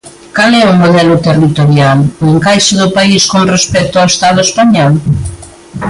[0.35, 4.93] Cal é o modelo territorial, o encaixe do país con respecto o Estado español?